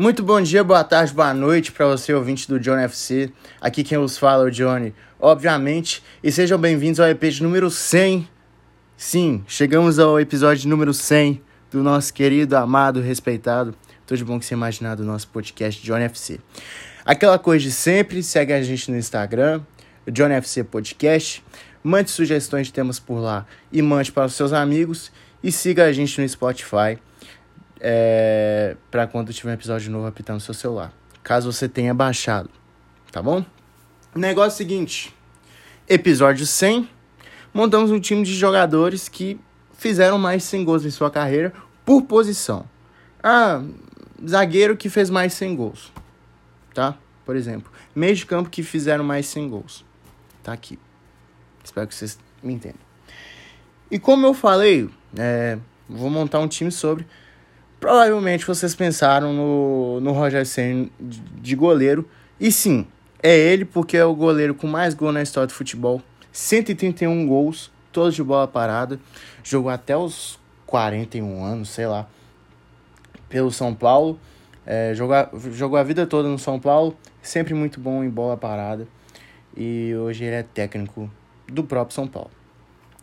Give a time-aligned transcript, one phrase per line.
[0.00, 3.32] Muito bom dia, boa tarde, boa noite para você, ouvinte do John FC.
[3.60, 6.04] Aqui quem os fala é o Johnny, obviamente.
[6.22, 8.28] E sejam bem-vindos ao EP de número 100.
[8.96, 11.42] Sim, chegamos ao episódio número 100
[11.72, 13.74] do nosso querido, amado, respeitado.
[14.06, 16.38] Tudo bom que você imaginar do nosso podcast John FC.
[17.04, 19.62] Aquela coisa de sempre, segue a gente no Instagram,
[20.12, 21.42] John FC Podcast.
[21.82, 25.10] Mande sugestões de temas por lá e mande para os seus amigos.
[25.42, 27.00] E siga a gente no Spotify
[27.80, 30.92] é, para quando tiver um episódio novo apitando no seu celular.
[31.22, 32.50] Caso você tenha baixado,
[33.12, 33.44] tá bom?
[34.14, 35.14] Negócio seguinte:
[35.88, 36.88] episódio 100,
[37.52, 39.38] montamos um time de jogadores que
[39.74, 41.52] fizeram mais 100 gols em sua carreira
[41.84, 42.64] por posição.
[43.22, 43.62] Ah,
[44.26, 45.92] zagueiro que fez mais 100 gols,
[46.74, 46.96] tá?
[47.24, 49.84] Por exemplo, meio de campo que fizeram mais 100 gols.
[50.42, 50.78] Tá aqui.
[51.62, 52.80] Espero que vocês me entendam.
[53.90, 55.58] E como eu falei, é,
[55.88, 57.06] vou montar um time sobre
[57.80, 62.08] Provavelmente vocês pensaram no, no Roger Senna de goleiro.
[62.40, 62.86] E sim,
[63.22, 66.02] é ele porque é o goleiro com mais gol na história do futebol.
[66.32, 68.98] 131 gols, todos de bola parada.
[69.42, 72.08] Jogou até os 41 anos, sei lá,
[73.28, 74.18] pelo São Paulo.
[74.66, 75.16] É, jogou,
[75.52, 78.86] jogou a vida toda no São Paulo, sempre muito bom em bola parada.
[79.56, 81.10] E hoje ele é técnico
[81.46, 82.30] do próprio São Paulo.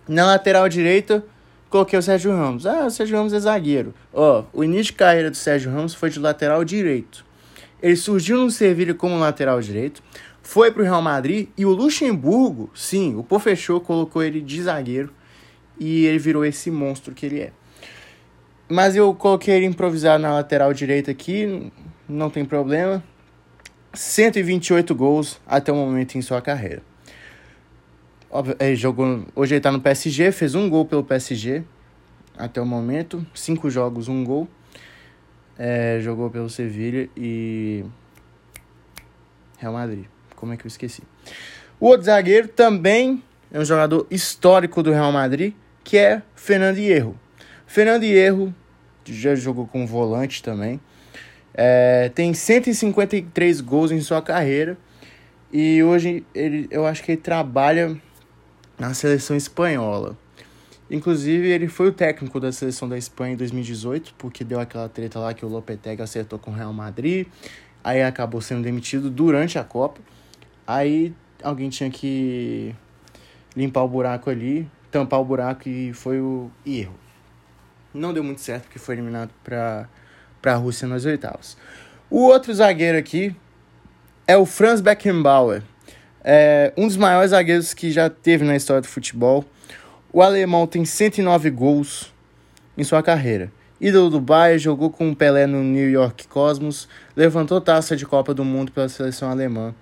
[0.07, 1.25] Na lateral direita,
[1.69, 2.65] Coloquei o Sérgio Ramos.
[2.65, 3.93] Ah, o Sérgio Ramos é zagueiro.
[4.13, 7.25] Ó, o início de carreira do Sérgio Ramos foi de lateral direito.
[7.81, 10.01] Ele surgiu no Sevilha como lateral direito,
[10.41, 15.11] foi pro Real Madrid e o Luxemburgo, sim, o Pofechou colocou ele de zagueiro
[15.79, 17.51] e ele virou esse monstro que ele é.
[18.69, 21.71] Mas eu coloquei ele improvisado na lateral direita aqui,
[22.07, 23.03] não tem problema.
[23.93, 26.81] 128 gols até o momento em sua carreira.
[28.59, 31.63] Ele jogou, hoje ele tá no PSG, fez um gol pelo PSG
[32.37, 33.25] até o momento.
[33.33, 34.47] Cinco jogos, um gol.
[35.57, 37.85] É, jogou pelo Sevilha e
[39.57, 40.05] Real Madrid.
[40.35, 41.01] Como é que eu esqueci?
[41.79, 45.53] O outro zagueiro também é um jogador histórico do Real Madrid,
[45.83, 47.17] que é Fernando Hierro.
[47.65, 48.53] Fernando Hierro
[49.05, 50.79] já jogou com volante também.
[51.53, 54.77] É, tem 153 gols em sua carreira.
[55.53, 57.97] E hoje ele, eu acho que ele trabalha
[58.77, 60.17] na seleção espanhola.
[60.89, 65.19] Inclusive, ele foi o técnico da seleção da Espanha em 2018, porque deu aquela treta
[65.19, 67.27] lá que o Lopetegui acertou com o Real Madrid,
[67.83, 69.99] aí acabou sendo demitido durante a Copa.
[70.67, 72.75] Aí alguém tinha que
[73.55, 76.95] limpar o buraco ali, tampar o buraco e foi o erro.
[77.93, 79.87] Não deu muito certo porque foi eliminado para
[80.43, 81.57] a Rússia nas oitavas.
[82.09, 83.35] O outro zagueiro aqui
[84.27, 85.63] é o Franz Beckenbauer.
[86.27, 89.45] É um dos maiores zagueiros que já teve na história do futebol.
[90.11, 92.11] O alemão tem 109 gols
[92.75, 93.51] em sua carreira.
[93.79, 98.33] Ídolo do Bayern, jogou com o Pelé no New York Cosmos, levantou taça de Copa
[98.33, 99.75] do Mundo pela seleção alemã.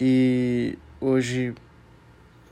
[0.00, 1.52] E hoje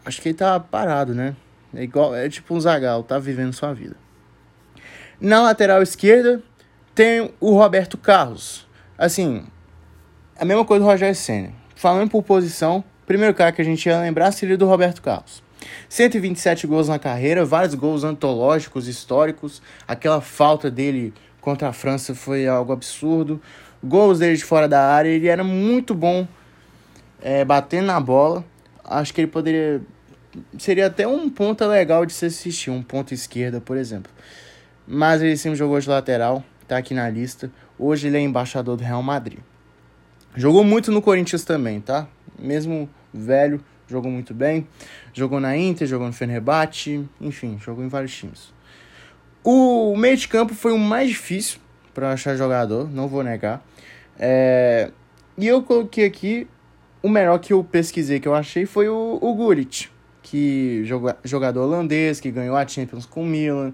[0.05, 1.37] acho que ele tá parado, né?
[1.72, 3.95] É igual, é tipo um zagal, tá vivendo sua vida.
[5.21, 6.43] Na lateral esquerda
[6.93, 8.66] tem o Roberto Carlos.
[8.99, 9.47] Assim,
[10.37, 11.53] a mesma coisa do Roger Senna.
[11.77, 15.43] Falando por posição, primeiro cara que a gente ia lembrar seria do Roberto Carlos.
[15.89, 19.62] 127 gols na carreira, vários gols antológicos, históricos.
[19.87, 23.41] Aquela falta dele contra a França foi algo absurdo.
[23.83, 26.27] Gols dele de fora da área, ele era muito bom
[27.21, 28.45] é, batendo na bola.
[28.84, 29.81] Acho que ele poderia.
[30.59, 34.12] Seria até um ponta legal de se assistir, um ponto esquerda, por exemplo.
[34.87, 37.50] Mas ele sempre jogou de lateral, tá aqui na lista.
[37.78, 39.39] Hoje ele é embaixador do Real Madrid.
[40.37, 42.06] Jogou muito no Corinthians também, tá?
[42.38, 44.66] Mesmo velho, jogou muito bem.
[45.12, 48.52] Jogou na Inter, jogou no Fenerbahçe, enfim, jogou em vários times.
[49.42, 51.60] O meio de campo foi o mais difícil
[51.94, 53.64] para achar jogador, não vou negar.
[54.19, 54.91] É...
[55.38, 56.48] E eu coloquei aqui
[57.02, 59.66] o melhor que eu pesquisei, que eu achei, foi o, o
[60.22, 63.72] que joga, jogador holandês, que ganhou a Champions com o Milan,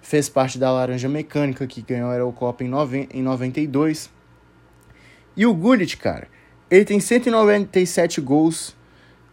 [0.00, 4.08] fez parte da Laranja Mecânica, que ganhou a Eurocopa em, nove, em 92.
[5.36, 6.28] E o Gullit, cara,
[6.70, 8.76] ele tem 197 gols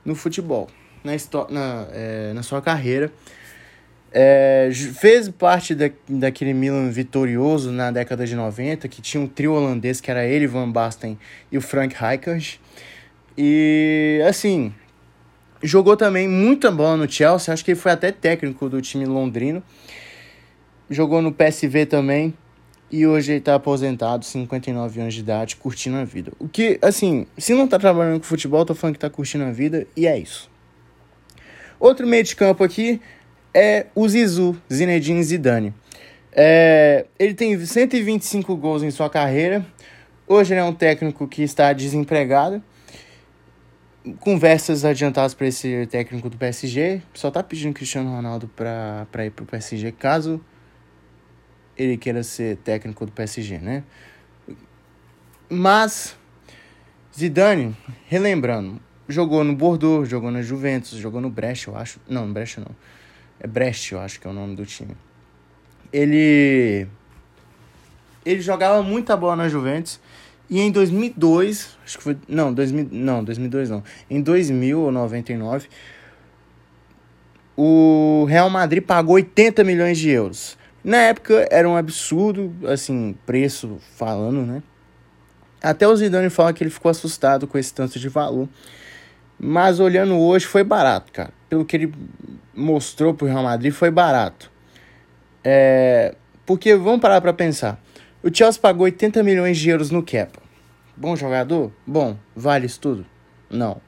[0.03, 0.69] no futebol,
[1.03, 1.13] na,
[1.49, 3.11] na, é, na sua carreira.
[4.17, 9.51] É, fez parte da, daquele Milan vitorioso na década de 90, que tinha um trio
[9.51, 11.19] holandês que era ele, Van Basten
[11.51, 12.61] e o Frank Rijkaard.
[13.37, 14.73] E, assim,
[15.61, 19.61] jogou também muita bola no Chelsea, acho que ele foi até técnico do time londrino.
[20.89, 22.33] Jogou no PSV também,
[22.91, 26.31] e hoje ele tá aposentado, 59 anos de idade, curtindo a vida.
[26.39, 29.51] O que, assim, se não tá trabalhando com futebol, tô falando que tá curtindo a
[29.51, 30.49] vida e é isso.
[31.79, 33.01] Outro meio de campo aqui
[33.53, 35.73] é o Zizu, Zinedine Zidane.
[36.31, 39.65] É, ele tem 125 gols em sua carreira,
[40.27, 42.61] Hoje ele é um técnico que está desempregado.
[44.19, 47.03] Conversas adiantadas para esse técnico do PSG.
[47.13, 50.41] Só tá pedindo Cristiano Ronaldo para ir pro PSG caso
[51.77, 53.83] ele queira ser técnico do PSG, né?
[55.49, 56.17] Mas
[57.17, 57.75] Zidane,
[58.07, 61.99] relembrando, jogou no Bordeaux, jogou na Juventus, jogou no Brest, eu acho.
[62.07, 62.75] Não, no Brest não.
[63.39, 64.95] É Brest, eu acho que é o nome do time.
[65.93, 66.87] Ele
[68.25, 69.99] ele jogava muita bola na Juventus
[70.49, 73.83] e em 2002, acho que foi, não, 2000, não, 2002 não.
[74.09, 75.67] Em 2000 ou 99,
[77.55, 80.57] o Real Madrid pagou 80 milhões de euros.
[80.85, 84.61] Na época era um absurdo, assim, preço falando, né?
[85.59, 88.47] Até o Zidane fala que ele ficou assustado com esse tanto de valor.
[89.39, 91.31] Mas olhando hoje foi barato, cara.
[91.49, 91.91] Pelo que ele
[92.53, 94.51] mostrou pro Real Madrid foi barato.
[95.43, 96.13] É,
[96.45, 97.81] porque vamos parar para pensar.
[98.21, 100.39] O Chelsea pagou 80 milhões de euros no Kepa.
[100.95, 101.71] Bom jogador?
[101.85, 102.15] Bom.
[102.35, 103.07] Vale isso tudo?
[103.49, 103.81] Não.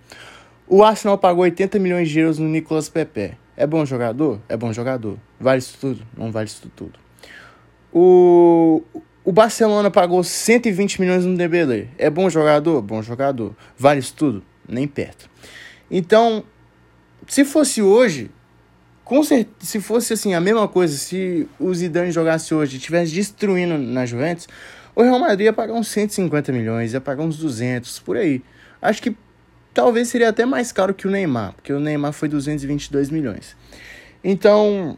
[0.68, 3.38] O Arsenal pagou 80 milhões de euros no Nicolas Pepe.
[3.56, 4.42] É bom jogador?
[4.50, 5.20] É bom jogador.
[5.39, 6.06] Vale isso tudo?
[6.18, 7.00] Não vale isso tudo.
[7.94, 8.84] O,
[9.24, 11.88] o Barcelona pagou 120 milhões no Dembélé.
[11.98, 12.81] É bom jogador?
[12.81, 13.56] Bom jogador.
[13.78, 14.44] Vale isso tudo?
[14.68, 15.30] Nem perto.
[15.89, 16.44] Então,
[17.28, 18.31] se fosse hoje,
[19.04, 23.13] com certeza, se fosse assim a mesma coisa, se o Zidane jogasse hoje e estivesse
[23.13, 24.48] destruindo na Juventus,
[24.95, 28.42] o Real Madrid ia pagar uns 150 milhões, ia pagar uns 200, por aí.
[28.81, 29.16] Acho que
[29.74, 33.56] talvez seria até mais caro que o Neymar, porque o Neymar foi 222 milhões.
[34.24, 34.98] Então,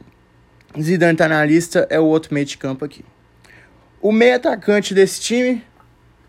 [0.80, 3.06] Zidane tá na lista, é o outro meio de campo aqui.
[4.01, 5.63] O meio atacante desse time,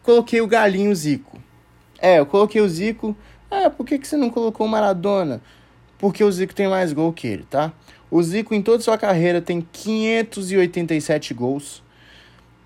[0.02, 1.38] coloquei o Galinho Zico.
[1.98, 3.16] É, eu coloquei o Zico.
[3.50, 5.40] Ah, por que, que você não colocou o Maradona?
[6.00, 7.72] porque o Zico tem mais gol que ele, tá?
[8.10, 11.82] O Zico, em toda sua carreira, tem 587 gols.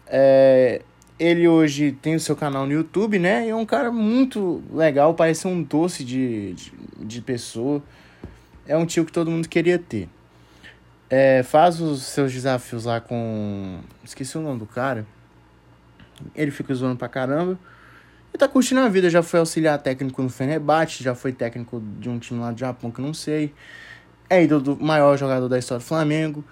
[0.06, 0.80] É,
[1.18, 3.46] ele hoje tem o seu canal no YouTube, né?
[3.46, 7.82] E é um cara muito legal, parece um doce de, de, de pessoa.
[8.68, 10.08] É um tio que todo mundo queria ter.
[11.08, 13.80] É, faz os seus desafios lá com.
[14.02, 15.06] Esqueci o nome do cara.
[16.34, 17.58] Ele fica zoando pra caramba.
[18.32, 22.08] E tá curtindo a vida, já foi auxiliar técnico no Fenerbahçe, já foi técnico de
[22.08, 23.54] um time lá do Japão que não sei.
[24.28, 26.44] É ídolo do maior jogador da história do Flamengo.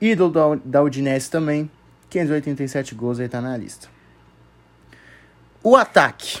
[0.00, 1.70] Ídolo da, da Udinese também.
[2.08, 3.88] 587 gols aí tá na lista.
[5.62, 6.40] O ataque.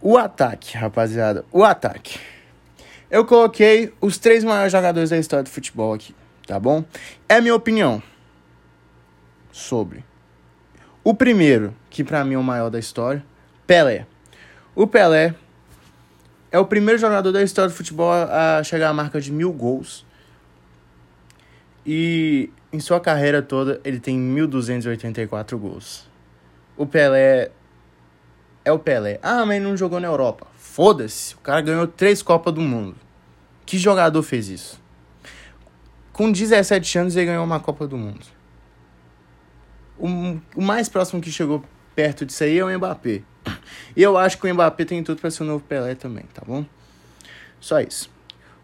[0.00, 1.44] O ataque, rapaziada.
[1.50, 2.20] O ataque.
[3.14, 6.12] Eu coloquei os três maiores jogadores da história do futebol aqui,
[6.48, 6.84] tá bom?
[7.28, 8.02] É minha opinião
[9.52, 10.04] sobre
[11.04, 13.24] o primeiro, que para mim é o maior da história,
[13.68, 14.04] Pelé.
[14.74, 15.32] O Pelé
[16.50, 20.04] é o primeiro jogador da história do futebol a chegar à marca de mil gols.
[21.86, 26.10] E em sua carreira toda ele tem 1.284 gols.
[26.76, 27.52] O Pelé
[28.64, 29.20] é o Pelé.
[29.22, 30.48] Ah, mas ele não jogou na Europa.
[30.56, 33.03] Foda-se, o cara ganhou três Copas do Mundo.
[33.66, 34.80] Que jogador fez isso?
[36.12, 38.26] Com 17 anos ele ganhou uma Copa do Mundo.
[39.98, 40.08] O,
[40.56, 41.64] o mais próximo que chegou
[41.94, 43.22] perto disso aí é o Mbappé.
[43.96, 46.42] E eu acho que o Mbappé tem tudo para ser o novo Pelé também, tá
[46.46, 46.64] bom?
[47.60, 48.10] Só isso.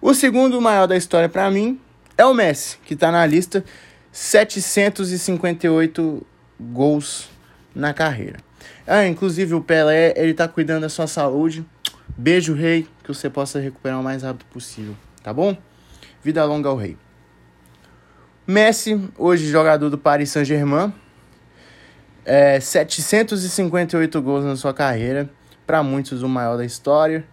[0.00, 1.80] O segundo maior da história para mim
[2.16, 3.64] é o Messi, que tá na lista
[4.12, 6.26] 758
[6.58, 7.28] gols
[7.74, 8.38] na carreira.
[8.86, 11.64] Ah, inclusive o Pelé, ele tá cuidando da sua saúde.
[12.16, 15.56] Beijo, rei, que você possa recuperar o mais rápido possível, tá bom?
[16.22, 16.96] Vida longa ao rei.
[18.46, 20.92] Messi, hoje jogador do Paris Saint-Germain,
[22.24, 25.30] é, 758 gols na sua carreira.
[25.66, 27.24] Para muitos, o maior da história.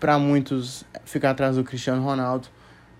[0.00, 2.48] Para muitos, ficar atrás do Cristiano Ronaldo.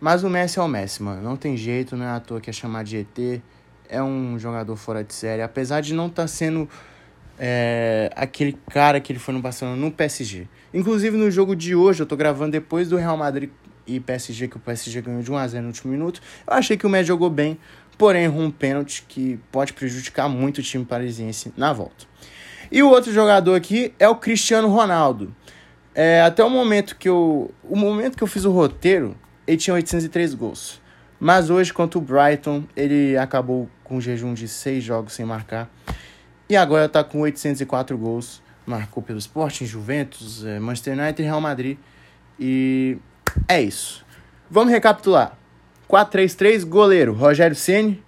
[0.01, 1.23] Mas o Messi é o Messi, mano.
[1.23, 3.43] Não tem jeito, não é à toa que é chamar de ET.
[3.89, 5.43] É um jogador fora de série.
[5.43, 6.69] Apesar de não estar tá sendo
[7.39, 10.47] é, aquele cara que ele foi no Barcelona no PSG.
[10.73, 13.51] Inclusive no jogo de hoje, eu tô gravando depois do Real Madrid
[13.87, 16.21] e PSG, que o PSG ganhou de 1x0 no último minuto.
[16.47, 17.59] Eu achei que o Messi jogou bem
[17.97, 22.07] porém errou um pênalti que pode prejudicar muito o time parisiense na volta.
[22.71, 25.35] E o outro jogador aqui é o Cristiano Ronaldo.
[25.95, 29.17] É, até o momento que eu o momento que eu fiz o roteiro,
[29.47, 30.81] ele tinha 803 gols.
[31.19, 35.71] Mas hoje, contra o Brighton, ele acabou com um jejum de seis jogos sem marcar.
[36.49, 38.43] E agora está com 804 gols.
[38.65, 41.79] Marcou pelo Sporting, Juventus, é, Manchester United e Real Madrid.
[42.39, 42.99] E
[43.49, 44.05] é isso.
[44.51, 45.37] Vamos recapitular.
[45.89, 48.03] 4-3-3, goleiro Rogério Ceni,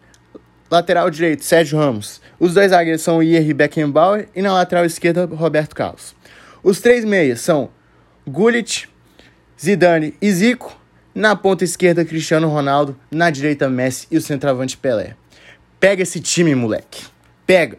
[0.70, 2.20] lateral direito Sérgio Ramos.
[2.38, 6.14] Os dois zagueiros são Ier Beckenbauer e na lateral esquerda Roberto Carlos.
[6.62, 7.70] Os três meias são
[8.26, 8.88] Gullit,
[9.60, 10.76] Zidane e Zico.
[11.14, 15.16] Na ponta esquerda Cristiano Ronaldo, na direita Messi e o centroavante Pelé.
[15.80, 17.06] Pega esse time, moleque.
[17.44, 17.78] Pega.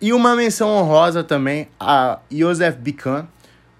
[0.00, 3.26] E uma menção honrosa também a Josef Bican,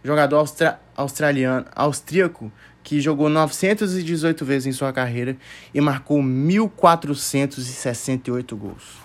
[0.02, 2.50] jogador austra australiano, austríaco,
[2.82, 5.36] que jogou 918 vezes em sua carreira
[5.74, 8.96] e marcou 1.468 gols.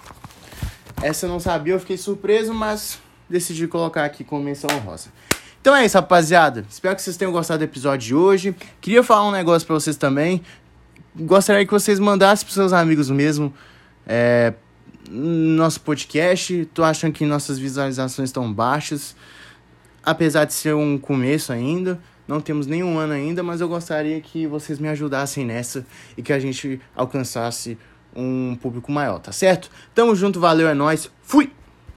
[1.01, 2.99] Essa eu não sabia, eu fiquei surpreso, mas
[3.29, 5.09] decidi colocar aqui como menção honrosa.
[5.59, 6.63] Então é isso, rapaziada.
[6.69, 8.55] Espero que vocês tenham gostado do episódio de hoje.
[8.79, 10.41] Queria falar um negócio para vocês também.
[11.15, 13.51] Gostaria que vocês mandassem para seus amigos mesmo
[14.07, 14.53] é,
[15.11, 16.65] nosso podcast.
[16.73, 19.15] Tô achando que nossas visualizações estão baixas,
[20.03, 21.99] apesar de ser um começo ainda.
[22.27, 25.85] Não temos nenhum ano ainda, mas eu gostaria que vocês me ajudassem nessa
[26.17, 27.77] e que a gente alcançasse
[28.15, 29.69] um público maior, tá certo?
[29.93, 31.51] Tamo junto, valeu, é nóis, fui!